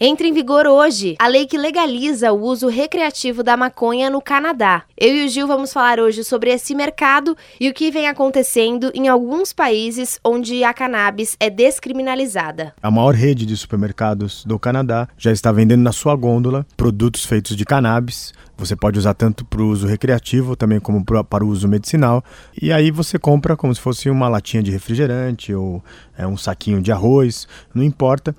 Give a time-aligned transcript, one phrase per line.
[0.00, 4.82] Entra em vigor hoje a lei que legaliza o uso recreativo da maconha no Canadá.
[4.98, 8.90] Eu e o Gil vamos falar hoje sobre esse mercado e o que vem acontecendo
[8.92, 12.74] em alguns países onde a cannabis é descriminalizada.
[12.82, 17.54] A maior rede de supermercados do Canadá já está vendendo na sua gôndola produtos feitos
[17.56, 18.34] de cannabis.
[18.58, 22.24] Você pode usar tanto para o uso recreativo, também como para o uso medicinal.
[22.60, 25.80] E aí você compra como se fosse uma latinha de refrigerante ou
[26.18, 28.34] é, um saquinho de arroz, não importa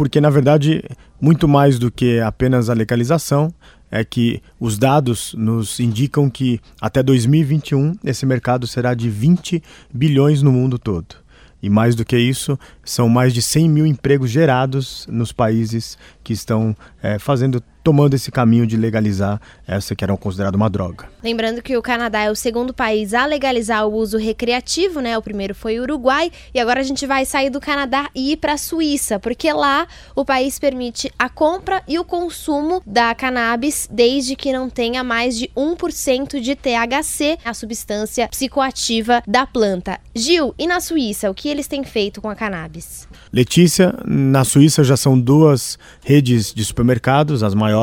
[0.00, 0.82] porque na verdade,
[1.20, 3.52] muito mais do que apenas a legalização,
[3.90, 10.40] é que os dados nos indicam que até 2021 esse mercado será de 20 bilhões
[10.40, 11.16] no mundo todo.
[11.62, 16.32] E mais do que isso, são mais de 100 mil empregos gerados nos países que
[16.32, 21.08] estão é, fazendo tomando esse caminho de legalizar essa que era considerada uma droga.
[21.24, 25.18] Lembrando que o Canadá é o segundo país a legalizar o uso recreativo, né?
[25.18, 28.36] O primeiro foi o Uruguai e agora a gente vai sair do Canadá e ir
[28.36, 33.88] para a Suíça, porque lá o país permite a compra e o consumo da cannabis
[33.90, 39.98] desde que não tenha mais de 1% de THC, a substância psicoativa da planta.
[40.14, 43.08] Gil, e na Suíça, o que eles têm feito com a cannabis?
[43.32, 47.79] Letícia, na Suíça já são duas redes de supermercados, as maiores.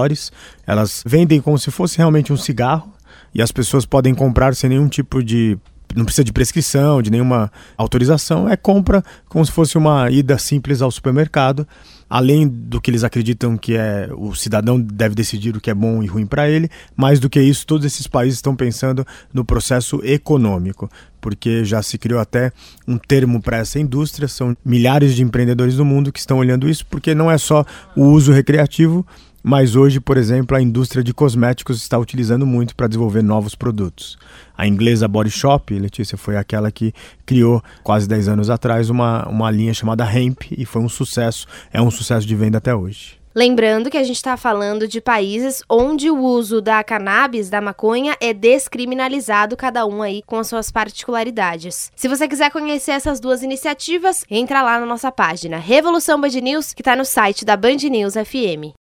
[0.65, 2.93] Elas vendem como se fosse realmente um cigarro
[3.33, 5.57] e as pessoas podem comprar sem nenhum tipo de
[5.95, 10.81] não precisa de prescrição, de nenhuma autorização, é compra como se fosse uma ida simples
[10.81, 11.67] ao supermercado.
[12.09, 16.01] Além do que eles acreditam que é o cidadão deve decidir o que é bom
[16.01, 19.99] e ruim para ele, mais do que isso, todos esses países estão pensando no processo
[20.03, 20.89] econômico,
[21.19, 22.53] porque já se criou até
[22.87, 26.85] um termo para essa indústria, são milhares de empreendedores do mundo que estão olhando isso,
[26.85, 29.05] porque não é só o uso recreativo,
[29.47, 34.17] mas hoje, por exemplo, a indústria de cosméticos está utilizando muito para desenvolver novos produtos.
[34.57, 36.93] A inglesa Body Shop, Letícia, foi aquela que
[37.25, 41.81] criou quase 10 anos atrás uma, uma linha chamada Hemp e foi um sucesso, é
[41.81, 43.17] um sucesso de venda até hoje.
[43.33, 48.17] Lembrando que a gente está falando de países onde o uso da cannabis, da maconha,
[48.19, 51.89] é descriminalizado, cada um aí com as suas particularidades.
[51.95, 56.73] Se você quiser conhecer essas duas iniciativas, entra lá na nossa página Revolução Band News,
[56.73, 58.75] que está no site da Band News FM.